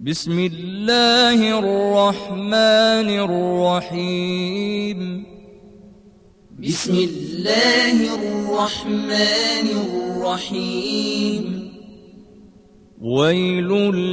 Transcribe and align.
بسم 0.00 0.38
الله 0.38 1.58
الرحمن 1.58 3.08
الرحيم. 3.80 5.24
بسم 6.58 6.94
الله 6.94 8.14
الرحمن 8.14 9.68
الرحيم. 9.86 11.72
ويل 13.00 13.70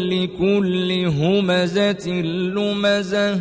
لكل 0.09 1.05
همزة 1.05 2.09
لمزة. 2.55 3.39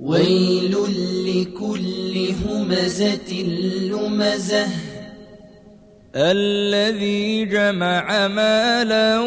ويل 0.00 0.76
لكل 1.26 2.34
همزة 2.46 3.32
لمزة. 3.92 4.87
الذي 6.18 7.44
جمع 7.44 8.28
مالا 8.28 9.18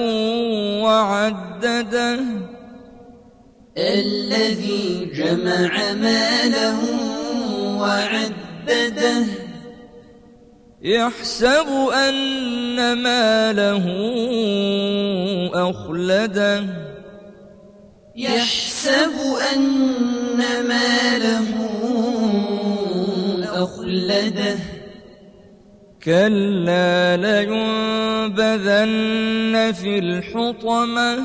وعدده. 0.84 2.20
الذي 3.78 5.12
جمع 5.16 5.94
ماله 5.94 6.80
وعدده. 7.80 9.26
يحسب 10.82 11.68
أن 11.94 12.94
ماله 12.94 13.86
أخلده. 15.70 16.64
يحسب 18.16 19.16
أن 19.54 19.64
ماله 20.68 21.48
أخلده. 23.64 24.81
كلا 26.04 27.18
لينبذن 27.18 27.54
في 29.72 30.00
الحطمة. 30.00 31.18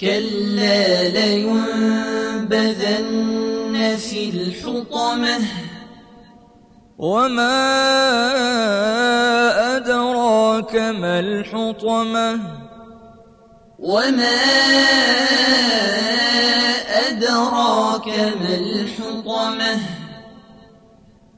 كلا 0.00 1.08
لينبذن 1.08 1.66
في 3.96 4.30
الحطمة. 4.30 5.38
وما 6.98 7.76
أدراك 9.76 10.74
ما 10.74 11.20
الحطمة. 11.20 12.40
وما 13.78 14.36
أدراك 17.08 18.08
ما 18.08 18.54
الحطمة. 18.54 20.05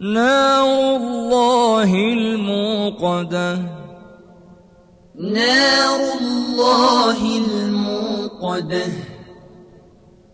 نار 0.01 0.97
الله 0.97 1.95
الموقدة. 1.95 3.59
نار 5.15 6.01
الله 6.21 7.39
الموقدة. 7.39 8.87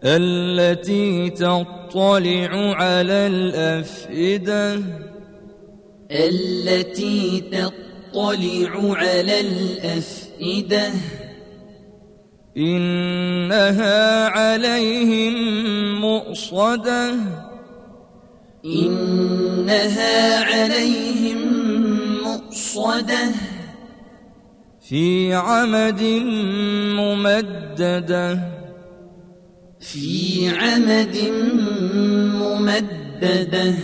التي 0.04 1.30
تطلع 1.30 2.74
على 2.76 3.26
الأفئدة. 3.26 4.82
التي 6.10 7.40
تطلع 7.40 8.96
على 8.96 9.40
الأفئدة. 9.40 10.90
إنها 12.56 14.28
عليهم 14.28 15.34
مؤصدة. 16.00 17.14
إنها 18.64 20.44
عليهم 20.44 21.38
مؤصدة. 22.24 23.34
في 24.88 25.34
عمد 25.34 26.02
ممددة. 26.98 28.38
في 29.80 30.48
عمد 30.48 31.16
ممددة. 32.34 33.74